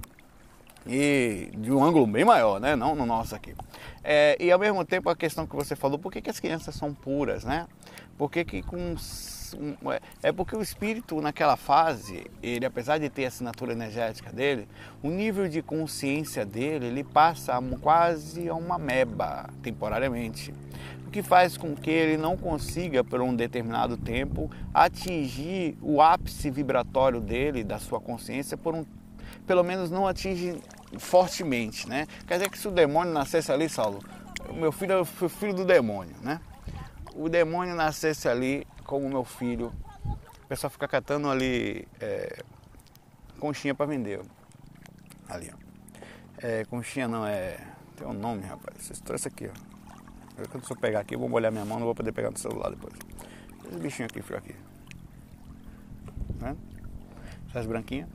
[0.84, 2.74] E de um ângulo bem maior, né?
[2.74, 3.54] Não no nosso aqui.
[4.02, 6.74] É, e ao mesmo tempo a questão que você falou, por que, que as crianças
[6.74, 7.68] são puras, né?
[8.18, 8.96] Por que, que com
[9.90, 14.68] é, é porque o espírito naquela fase, ele apesar de ter a assinatura energética dele,
[15.02, 20.54] o nível de consciência dele, ele passa quase a uma meba temporariamente.
[21.06, 26.50] O que faz com que ele não consiga por um determinado tempo atingir o ápice
[26.50, 28.84] vibratório dele, da sua consciência por um
[29.46, 30.60] pelo menos não atinge
[30.98, 32.06] fortemente, né?
[32.26, 34.00] Quer dizer que se o demônio nascesse ali, Saulo,
[34.52, 36.40] meu filho foi filho do demônio, né?
[37.14, 39.72] O demônio nascesse ali como meu filho,
[40.04, 42.42] o pessoal fica catando ali é,
[43.40, 44.20] conchinha para vender.
[45.26, 45.56] Ali, ó.
[46.46, 47.56] É, conchinha não, é.
[47.96, 48.84] Tem um nome, rapaz.
[48.84, 50.46] Vocês trouxe aqui, ó.
[50.50, 52.68] Quando eu pegar aqui, eu vou molhar minha mão, não vou poder pegar no celular
[52.68, 52.92] depois.
[53.66, 54.54] Esse bichinho aqui, fica aqui.
[56.38, 56.54] Né?
[57.48, 58.10] Essas branquinhas.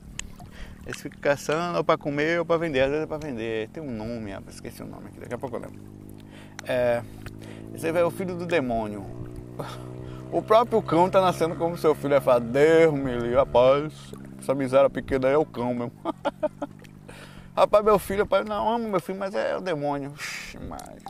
[0.86, 2.82] Eles ficam caçando ou para comer ou para vender.
[2.82, 3.68] Às vezes é para vender.
[3.70, 4.54] Tem um nome, rapaz.
[4.54, 5.18] Esqueci o nome aqui.
[5.18, 5.80] Daqui a pouco eu lembro.
[6.62, 7.02] É,
[7.74, 9.04] esse é o filho do demônio.
[10.30, 12.14] O próprio cão tá nascendo como seu filho.
[12.14, 13.92] É falar, Deus me livre, rapaz.
[14.38, 15.92] Essa miséria pequena aí é o cão mesmo.
[17.56, 20.12] rapaz, meu filho, rapaz, não amo meu filho, mas é o demônio.
[20.68, 21.02] Mas,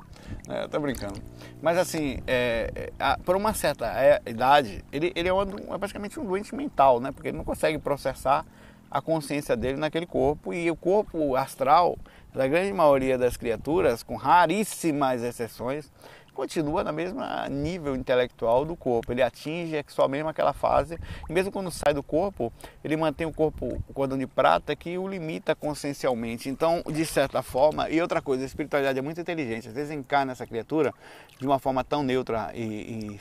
[0.48, 1.20] é, tô brincando.
[1.61, 6.18] Mas assim, é, é, por uma certa é, idade, ele, ele é, um, é praticamente
[6.20, 7.11] um doente mental, né?
[7.11, 8.46] Porque ele não consegue processar
[8.90, 11.98] a consciência dele naquele corpo e o corpo astral
[12.33, 15.90] da grande maioria das criaturas, com raríssimas exceções,
[16.38, 19.11] continua na mesma nível intelectual do corpo.
[19.11, 20.96] Ele atinge só mesmo aquela fase,
[21.29, 22.53] e mesmo quando sai do corpo,
[22.85, 26.48] ele mantém o corpo o cordão de prata que o limita consciencialmente.
[26.48, 29.66] Então, de certa forma, e outra coisa, a espiritualidade é muito inteligente.
[29.66, 30.94] Às vezes encarna essa criatura
[31.40, 33.16] de uma forma tão neutra e,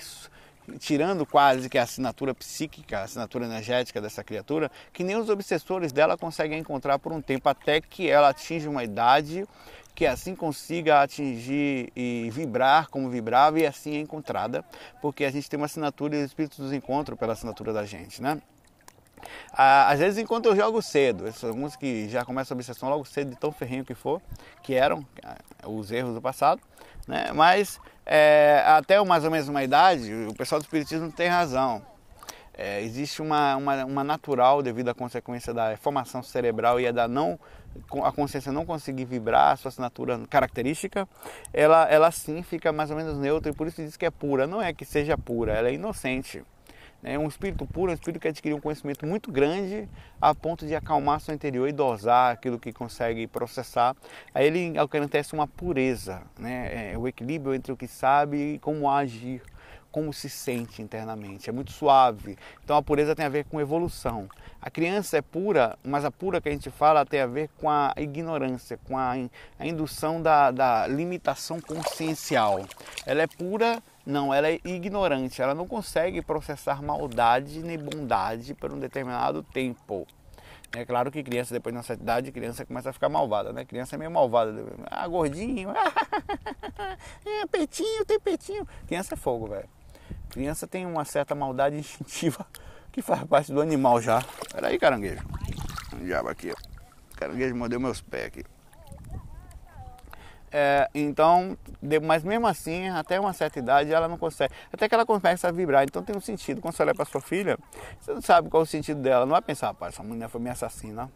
[0.70, 5.28] e tirando quase que a assinatura psíquica, a assinatura energética dessa criatura, que nem os
[5.28, 9.48] obsessores dela conseguem encontrar por um tempo, até que ela atinge uma idade
[9.98, 14.64] que assim consiga atingir e vibrar como vibrava e assim é encontrada,
[15.02, 18.22] porque a gente tem uma assinatura e os espíritos nos encontram pela assinatura da gente,
[18.22, 18.40] né?
[19.52, 23.38] Às vezes enquanto eu jogo cedo, alguns que já começam a obsessão logo cedo, de
[23.38, 24.22] tão ferrinho que for,
[24.62, 25.04] que eram
[25.66, 26.62] os erros do passado,
[27.08, 27.32] né?
[27.34, 31.82] mas é, até mais ou menos uma idade, o pessoal do Espiritismo tem razão.
[32.54, 37.40] É, existe uma, uma, uma, natural devido à consequência da formação cerebral e da não
[38.04, 41.08] a consciência não conseguir vibrar a sua assinatura característica,
[41.54, 44.48] ela, ela sim fica mais ou menos neutra e por isso diz que é pura.
[44.48, 46.44] Não é que seja pura, ela é inocente.
[47.04, 49.88] É um espírito puro, um espírito que adquiriu um conhecimento muito grande
[50.20, 53.96] a ponto de acalmar seu interior e dosar aquilo que consegue processar.
[54.34, 56.94] Aí ele acontece uma pureza, né?
[56.94, 59.44] É o equilíbrio entre o que sabe e como agir,
[59.98, 61.50] como se sente internamente.
[61.50, 62.38] É muito suave.
[62.64, 64.30] Então a pureza tem a ver com evolução.
[64.62, 67.68] A criança é pura, mas a pura que a gente fala tem a ver com
[67.68, 69.14] a ignorância, com a,
[69.58, 72.64] a indução da, da limitação consciencial.
[73.08, 78.72] Ela é pura não, ela é ignorante, ela não consegue processar maldade nem bondade por
[78.72, 80.06] um determinado tempo.
[80.76, 83.66] É claro que criança, depois de uma certa idade, criança começa a ficar malvada, né?
[83.66, 84.54] Criança é meio malvada.
[84.92, 85.72] Ah, gordinho,
[87.26, 88.68] é, peitinho, tem peitinho.
[88.86, 89.68] Criança é fogo, velho.
[90.38, 92.46] Criança tem uma certa maldade instintiva
[92.94, 94.24] que faz parte do animal já.
[94.54, 95.26] Peraí, caranguejo.
[95.96, 96.54] Um diabo aqui.
[97.16, 98.46] Caranguejo mordeu meus pés aqui.
[100.52, 101.58] É, então,
[102.04, 104.54] mas mesmo assim, até uma certa idade, ela não consegue.
[104.72, 105.84] Até que ela começa a vibrar.
[105.86, 106.62] Então tem um sentido.
[106.62, 107.58] Quando você olha para sua filha,
[108.00, 109.26] você não sabe qual é o sentido dela.
[109.26, 111.10] Não vai pensar, pai, essa mulher foi minha assassina.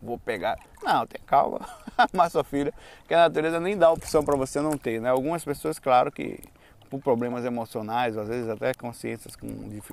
[0.00, 0.60] Vou pegar.
[0.80, 1.58] Não, tem calma.
[2.14, 2.72] Mas sua filha,
[3.08, 5.00] que a natureza nem dá opção para você não ter.
[5.00, 5.08] Né?
[5.08, 6.38] Algumas pessoas, claro que
[6.90, 9.48] por problemas emocionais, às vezes até consciências com,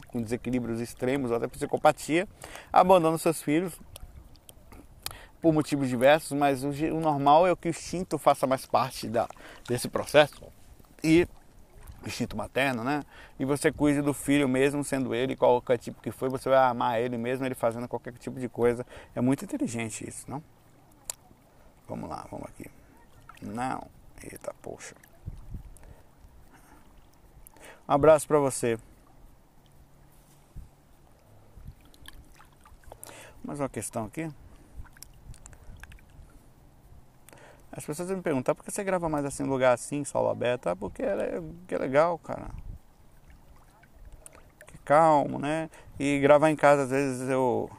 [0.07, 2.27] com desequilíbrios extremos, ou até psicopatia,
[2.71, 3.79] abandonam seus filhos
[5.41, 9.27] por motivos diversos, mas o, o, normal é que o instinto faça mais parte da,
[9.67, 10.41] desse processo
[11.03, 11.27] e
[12.05, 13.03] instinto materno, né?
[13.39, 16.99] E você cuide do filho mesmo sendo ele qualquer tipo que for, você vai amar
[16.99, 18.85] ele mesmo ele fazendo qualquer tipo de coisa.
[19.15, 20.43] É muito inteligente isso, não?
[21.87, 22.69] Vamos lá, vamos aqui.
[23.41, 23.87] Não.
[24.23, 24.95] Eita, poxa.
[27.91, 28.79] Abraço para você.
[33.43, 34.31] Mais uma questão aqui.
[37.69, 40.67] As pessoas me perguntam, por que você grava mais assim, lugar assim, solo aberto?
[40.67, 42.51] Ah, porque é, é legal, cara.
[44.67, 45.69] Que calmo, né?
[45.99, 47.69] E gravar em casa, às vezes eu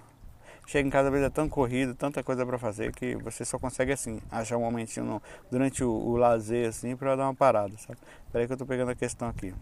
[0.67, 3.59] chego em casa, às vezes é tão corrido, tanta coisa para fazer, que você só
[3.59, 7.75] consegue assim, achar um momentinho no, durante o, o lazer, assim, para dar uma parada,
[7.79, 7.99] sabe?
[8.31, 9.55] Peraí que eu tô pegando a questão aqui.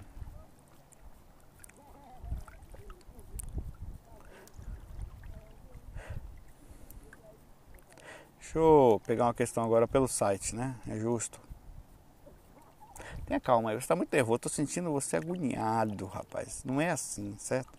[8.53, 10.75] Deixa eu pegar uma questão agora pelo site, né?
[10.89, 11.41] É justo.
[13.25, 14.39] Tenha calma aí, você está muito nervoso.
[14.39, 16.65] Estou sentindo você agoniado, rapaz.
[16.65, 17.79] Não é assim, certo?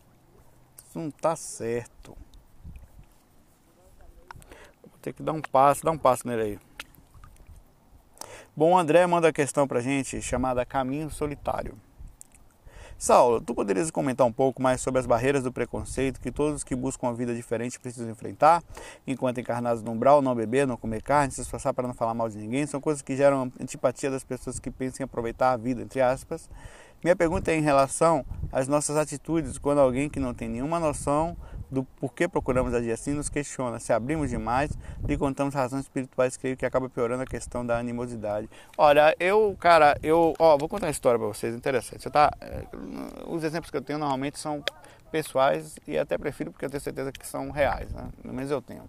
[0.77, 2.15] Isso não está certo.
[4.81, 6.59] Vou ter que dar um passo, dar um passo nele aí.
[8.55, 11.77] Bom, o André manda a questão pra gente chamada Caminho Solitário.
[13.01, 16.75] Saulo, tu poderias comentar um pouco mais sobre as barreiras do preconceito que todos que
[16.75, 18.63] buscam uma vida diferente precisam enfrentar,
[19.07, 22.29] enquanto encarnados no umbral, não beber, não comer carne, se esforçar para não falar mal
[22.29, 25.81] de ninguém, são coisas que geram antipatia das pessoas que pensam em aproveitar a vida,
[25.81, 26.47] entre aspas.
[27.03, 31.35] Minha pergunta é em relação às nossas atitudes quando alguém que não tem nenhuma noção
[31.71, 33.79] do porquê procuramos agir assim nos questiona.
[33.79, 34.71] Se abrimos demais,
[35.07, 38.49] lhe contamos razões espirituais, creio que acaba piorando a questão da animosidade.
[38.77, 42.03] Olha, eu, cara, eu, ó, vou contar uma história para vocês, interessante.
[42.03, 42.65] Você tá, é,
[43.27, 44.63] os exemplos que eu tenho normalmente são
[45.11, 48.09] pessoais e até prefiro porque eu tenho certeza que são reais, né?
[48.23, 48.83] Menos eu tenho.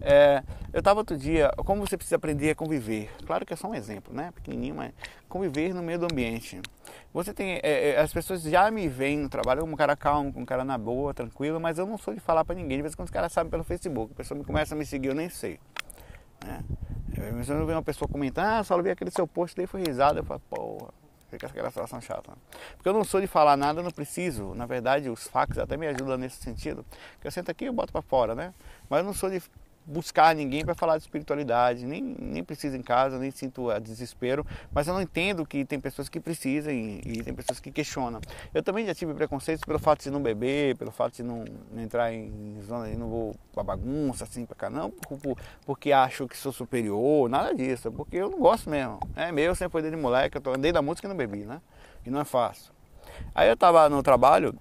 [0.00, 3.10] É, eu estava outro dia, como você precisa aprender a conviver?
[3.26, 4.32] Claro que é só um exemplo, né?
[4.34, 4.92] Pequenininho, mas
[5.28, 6.60] conviver no meio do ambiente.
[7.12, 10.32] Você tem, é, é as pessoas já me veem no trabalho como um cara calmo,
[10.32, 12.78] com um cara na boa, tranquilo, mas eu não sou de falar para ninguém.
[12.78, 14.86] De vez em quando os caras sabem pelo Facebook, a pessoa me começa a me
[14.86, 15.60] seguir, eu nem sei.
[16.44, 16.64] Né?
[17.16, 20.20] Eu, eu ver uma pessoa comentando, ah, só vi aquele seu post, daí foi risada,
[20.20, 22.32] eu falo, porra fica aquela situação chata.
[22.76, 24.54] Porque eu não sou de falar nada, eu não preciso.
[24.54, 26.84] Na verdade, os fax até me ajudam nesse sentido.
[27.20, 28.52] Que eu sento aqui e boto para fora, né?
[28.88, 29.40] Mas eu não sou de
[29.90, 34.86] buscar ninguém para falar de espiritualidade, nem, nem preciso em casa, nem sinto desespero, mas
[34.86, 38.20] eu não entendo que tem pessoas que precisam e, tem pessoas que questionam.
[38.54, 41.82] Eu também já tive preconceitos pelo fato de não beber, pelo fato de não, não
[41.82, 45.90] entrar em zona e não vou pra bagunça, assim, pra cá, não por, por, porque
[45.92, 49.00] acho que sou superior, nada disso, é porque eu não gosto mesmo.
[49.16, 51.60] É meu, sempre foi desde moleque, eu tô, andei da música e não bebi, né?
[52.06, 52.72] E não é fácil.
[53.34, 54.54] Aí eu tava no trabalho,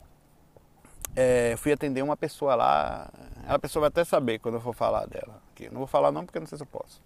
[1.22, 3.10] é, fui atender uma pessoa lá,
[3.46, 5.42] a pessoa vai até saber quando eu for falar dela.
[5.52, 5.68] Aqui.
[5.70, 7.02] Não vou falar não porque não sei se eu posso.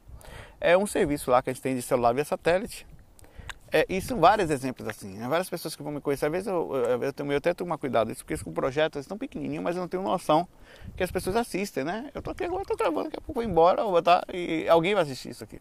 [0.62, 2.86] É um serviço lá que a gente tem de celular via satélite.
[3.72, 5.18] É, e são vários exemplos assim.
[5.18, 5.28] Né?
[5.28, 6.28] Várias pessoas que vão me conhecer.
[6.28, 9.18] Às vezes eu, eu, eu, tenho, eu até tomo cuidado isso, porque com projetos tão
[9.18, 10.48] pequenininho, mas eu não tenho noção
[10.96, 12.12] que as pessoas assistem, né?
[12.14, 14.94] Eu tô aqui agora, tô gravando, daqui a pouco vou embora, vou botar e alguém
[14.94, 15.60] vai assistir isso aqui.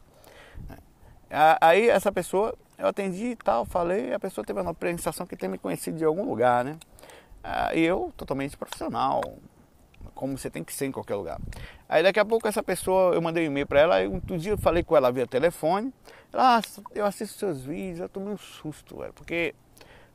[1.31, 1.57] É.
[1.59, 5.49] Aí essa pessoa, eu atendi e tal, falei, a pessoa teve uma sensação que tem
[5.49, 6.77] me conhecido de algum lugar, né?
[7.75, 9.21] E eu, totalmente profissional,
[10.15, 11.41] como você tem que ser em qualquer lugar.
[11.89, 14.59] Aí daqui a pouco essa pessoa, eu mandei um e-mail para ela, um dia eu
[14.59, 15.93] falei com ela via telefone,
[16.33, 16.63] ela, ah,
[16.95, 19.55] eu assisto seus vídeos, eu tomei um susto, velho, porque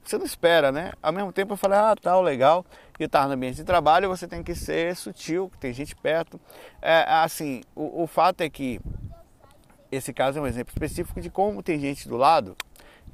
[0.03, 0.93] você não espera, né?
[1.03, 2.65] Ao mesmo tempo eu falei, ah, tal, legal,
[2.97, 6.39] e eu estava no ambiente de trabalho, você tem que ser sutil, tem gente perto.
[6.81, 8.79] É, assim, o, o fato é que
[9.91, 12.55] esse caso é um exemplo específico de como tem gente do lado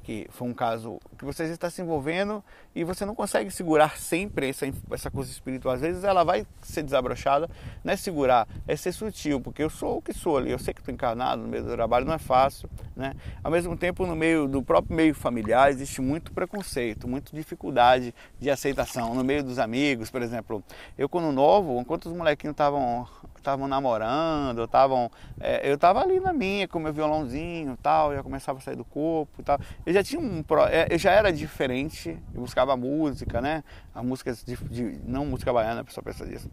[0.04, 4.50] que foi um caso que você está se envolvendo e você não consegue segurar sempre
[4.50, 5.74] essa, essa coisa espiritual.
[5.74, 7.48] Às vezes ela vai ser desabrochada,
[7.82, 10.74] não é segurar, é ser sutil, porque eu sou o que sou ali, eu sei
[10.74, 12.68] que estou encarnado no meio do trabalho, não é fácil.
[12.94, 13.14] Né?
[13.42, 18.50] Ao mesmo tempo, no meio do próprio meio familiar, existe muito preconceito, muita dificuldade de
[18.50, 19.14] aceitação.
[19.14, 20.62] No meio dos amigos, por exemplo,
[20.98, 23.08] eu quando novo, enquanto os molequinhos estavam
[23.44, 28.58] estavam namorando, estavam, é, eu estava ali na minha com meu violãozinho, tal, já começava
[28.58, 29.60] a sair do corpo, tal.
[29.84, 33.62] Eu já tinha um, é, eu já era diferente, eu buscava música, né?
[33.94, 36.50] A música de, de não música baiana, a pessoa pensa disso.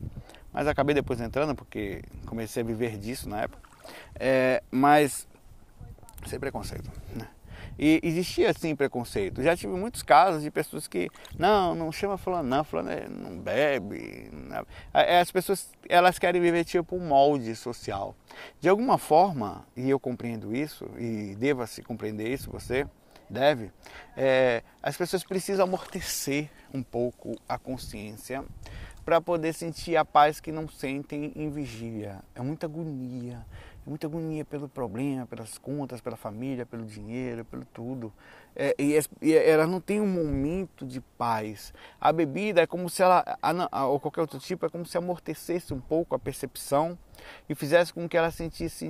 [0.51, 3.69] Mas acabei depois entrando porque comecei a viver disso na época.
[4.19, 5.27] É, mas
[6.27, 7.27] sem preconceito, né?
[7.81, 9.41] E existia assim preconceito.
[9.41, 13.39] Já tive muitos casos de pessoas que não, não chama fulano, não, fulano é, não
[13.39, 14.29] bebe.
[14.93, 18.15] É, as pessoas elas querem viver tipo um molde social.
[18.59, 22.85] De alguma forma, e eu compreendo isso e deva-se compreender isso, você
[23.27, 23.71] deve,
[24.15, 28.45] é, as pessoas precisam amortecer um pouco a consciência
[29.03, 32.19] para poder sentir a paz que não sentem em vigília.
[32.35, 33.43] É muita agonia,
[33.85, 38.13] muita agonia pelo problema, pelas contas, pela família, pelo dinheiro, pelo tudo.
[38.55, 41.73] É, e, e ela não tem um momento de paz.
[41.99, 43.23] A bebida é como se ela,
[43.87, 46.97] ou qualquer outro tipo, é como se amortecesse um pouco a percepção
[47.49, 48.89] e fizesse com que ela sentisse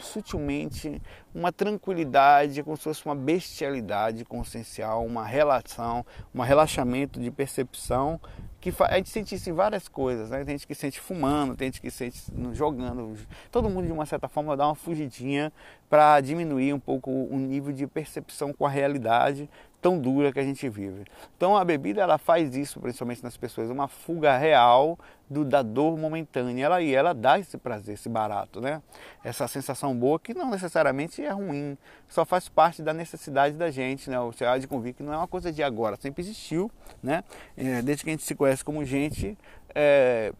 [0.00, 1.00] sutilmente
[1.34, 8.20] uma tranquilidade, como se fosse uma bestialidade consciencial, uma relação, um relaxamento de percepção
[8.60, 10.44] que a gente sente isso em várias coisas, né?
[10.44, 12.22] Tem gente que sente fumando, tem gente que sente
[12.52, 13.16] jogando.
[13.50, 15.50] Todo mundo, de uma certa forma, dá uma fugidinha
[15.88, 19.48] para diminuir um pouco o nível de percepção com a realidade
[19.80, 21.04] tão dura que a gente vive.
[21.36, 25.96] Então a bebida ela faz isso principalmente nas pessoas, uma fuga real do, da dor
[25.96, 26.66] momentânea.
[26.66, 28.82] Ela e ela dá esse prazer, esse barato, né?
[29.24, 31.78] Essa sensação boa que não necessariamente é ruim,
[32.08, 34.18] só faz parte da necessidade da gente, né?
[34.20, 36.70] Você há de convir que não é uma coisa de agora, sempre existiu,
[37.02, 37.24] né?
[37.56, 39.38] É, desde que a gente se conhece como gente,
[39.74, 40.32] é,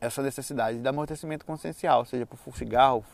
[0.00, 3.04] essa necessidade de amortecimento consciencial, seja por cigarro,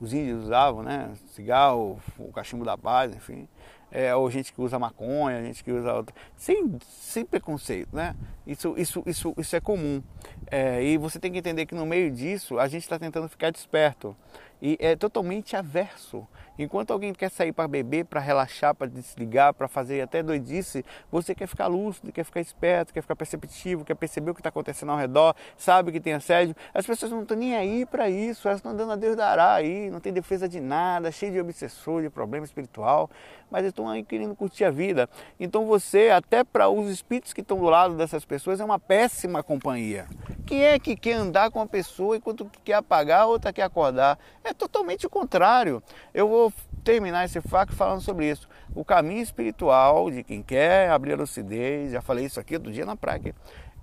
[0.00, 1.12] os índios usavam, né?
[1.34, 3.48] Cigarro, o cachimbo da paz, enfim.
[3.92, 6.14] É, ou gente que usa maconha, gente que usa outra.
[6.36, 8.14] Sem, sem preconceito, né?
[8.46, 10.02] Isso, isso, isso, isso é comum.
[10.50, 13.50] É, e você tem que entender que no meio disso a gente está tentando ficar
[13.50, 14.16] desperto.
[14.62, 16.26] E é totalmente averso.
[16.58, 21.34] Enquanto alguém quer sair para beber, para relaxar, para desligar, para fazer até doidice, você
[21.34, 24.92] quer ficar lúcido, quer ficar esperto, quer ficar perceptivo, quer perceber o que está acontecendo
[24.92, 26.54] ao redor, sabe que tem assédio.
[26.74, 29.88] As pessoas não estão nem aí para isso, elas estão dando a Deus dará aí,
[29.88, 33.08] não tem defesa de nada, cheio de obsessor, de problema espiritual,
[33.50, 35.08] mas estão aí querendo curtir a vida.
[35.38, 39.42] Então você, até para os espíritos que estão do lado dessas pessoas, é uma péssima
[39.42, 40.06] companhia.
[40.46, 44.18] Quem é que quer andar com a pessoa enquanto quer apagar, outra quer acordar?
[44.44, 45.82] É totalmente o contrário.
[46.12, 46.52] Eu vou
[46.84, 48.48] terminar esse fato falando sobre isso.
[48.74, 52.86] O caminho espiritual de quem quer abrir a lucidez, já falei isso aqui outro dia
[52.86, 53.34] na praia,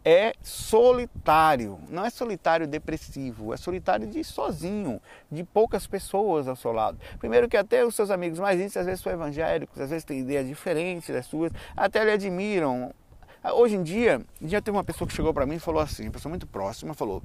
[0.04, 1.80] é solitário.
[1.90, 6.98] Não é solitário depressivo, é solitário de sozinho, de poucas pessoas ao seu lado.
[7.20, 10.20] Primeiro que até os seus amigos mais íntimos às vezes são evangélicos, às vezes têm
[10.20, 12.94] ideias diferentes das suas, até lhe admiram,
[13.54, 16.12] hoje em dia, já teve uma pessoa que chegou para mim e falou assim, uma
[16.12, 17.22] pessoa muito próxima, falou: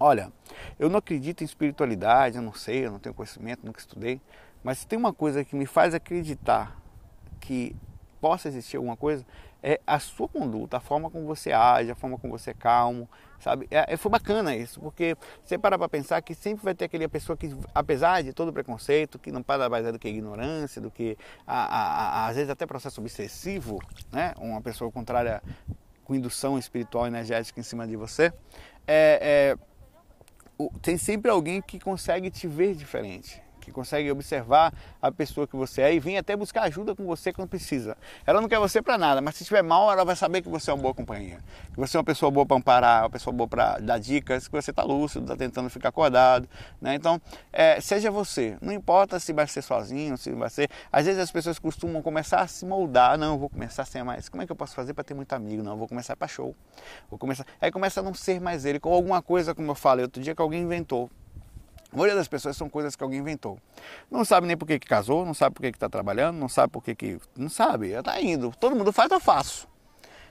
[0.00, 0.32] Olha,
[0.78, 4.20] eu não acredito em espiritualidade, eu não sei, eu não tenho conhecimento, nunca estudei,
[4.62, 6.80] mas tem uma coisa que me faz acreditar
[7.40, 7.74] que
[8.20, 9.24] possa existir alguma coisa,
[9.62, 13.08] é a sua conduta, a forma como você age, a forma como você é calmo,
[13.40, 13.66] sabe?
[13.70, 17.08] É, é foi bacana isso, porque você para para pensar que sempre vai ter aquela
[17.08, 20.90] pessoa que, apesar de todo o preconceito, que não para mais do que ignorância, do
[20.90, 23.80] que a, a, a, às vezes até processo obsessivo,
[24.12, 24.32] né?
[24.38, 25.42] Uma pessoa contrária
[26.04, 28.32] com indução espiritual energética em cima de você,
[28.86, 29.58] é, é,
[30.82, 35.82] tem sempre alguém que consegue te ver diferente que consegue observar a pessoa que você
[35.82, 37.96] é e vem até buscar ajuda com você quando precisa.
[38.26, 40.70] Ela não quer você para nada, mas se estiver mal, ela vai saber que você
[40.70, 41.38] é uma boa companhia,
[41.72, 44.52] que você é uma pessoa boa para amparar, uma pessoa boa para dar dicas, que
[44.52, 46.48] você está lúcido, está tentando ficar acordado.
[46.80, 46.94] Né?
[46.94, 47.20] Então,
[47.52, 50.70] é, seja você, não importa se vai ser sozinho, se vai ser.
[50.90, 54.28] Às vezes as pessoas costumam começar a se moldar, não, vou começar a ser mais.
[54.28, 55.62] Como é que eu posso fazer para ter muito amigo?
[55.62, 56.54] Não, vou começar para show.
[57.10, 57.44] Vou começar.
[57.60, 60.34] Aí começa a não ser mais ele, com alguma coisa, como eu falei outro dia,
[60.34, 61.10] que alguém inventou.
[61.92, 63.58] A maioria das pessoas são coisas que alguém inventou.
[64.10, 66.70] Não sabe nem por que, que casou, não sabe por que está trabalhando, não sabe
[66.70, 66.94] por que.
[66.94, 68.52] que não sabe, está indo.
[68.60, 69.66] Todo mundo faz, eu faço.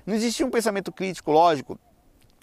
[0.05, 1.79] Não existia um pensamento crítico, lógico.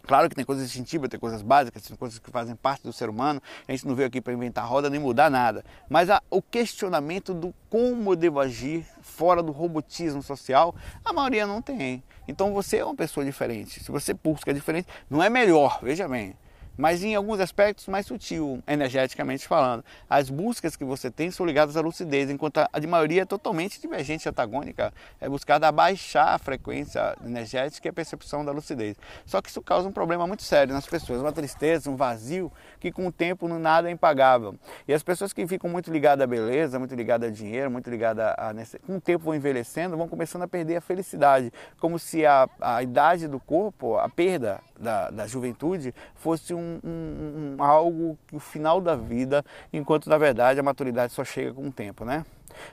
[0.03, 3.09] Claro que tem coisas instintivas, tem coisas básicas, tem coisas que fazem parte do ser
[3.09, 3.41] humano.
[3.67, 5.65] A gente não veio aqui para inventar roda nem mudar nada.
[5.89, 11.63] Mas o questionamento do como eu devo agir fora do robotismo social, a maioria não
[11.63, 12.03] tem.
[12.29, 13.83] Então você é uma pessoa diferente.
[13.83, 16.37] Se você busca diferente, não é melhor, veja bem
[16.77, 19.85] mas em alguns aspectos mais sutil, energeticamente falando.
[20.09, 23.81] As buscas que você tem são ligadas à lucidez, enquanto a de maioria é totalmente
[23.81, 28.97] divergente antagônica, é buscada abaixar a frequência energética e a percepção da lucidez.
[29.25, 32.91] Só que isso causa um problema muito sério nas pessoas, uma tristeza, um vazio que
[32.91, 34.55] com o tempo nada é impagável.
[34.87, 38.27] E as pessoas que ficam muito ligadas à beleza, muito ligadas a dinheiro, muito ligadas
[38.27, 38.53] a...
[38.87, 42.83] com o tempo vão envelhecendo, vão começando a perder a felicidade, como se a, a
[42.83, 48.41] idade do corpo, a perda da, da juventude fosse um, um, um, algo que o
[48.41, 52.25] final da vida, enquanto na verdade a maturidade só chega com o tempo, né?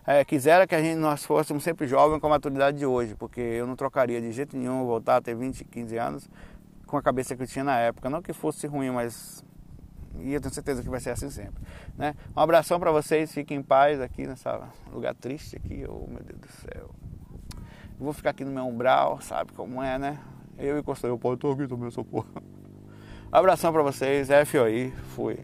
[0.05, 3.41] É, quisera que a gente, nós fôssemos sempre jovens com a maturidade de hoje, porque
[3.41, 6.29] eu não trocaria de jeito nenhum voltar a ter 20, 15 anos
[6.85, 8.09] com a cabeça que eu tinha na época.
[8.09, 9.43] Não que fosse ruim, mas
[10.19, 11.63] e eu tenho certeza que vai ser assim sempre.
[11.97, 12.15] Né?
[12.35, 15.85] Um abração para vocês, fiquem em paz aqui nessa lugar triste aqui.
[15.87, 16.89] Oh meu Deus do céu.
[17.99, 20.19] Eu vou ficar aqui no meu umbral, sabe como é, né?
[20.57, 22.41] Eu encostei o pau, tô aqui, tomei porra.
[23.31, 25.39] Abração pra vocês, FOI, fui.